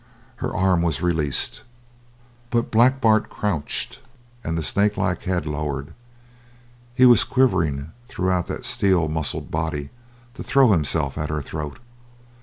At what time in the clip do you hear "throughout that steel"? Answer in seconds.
8.07-9.07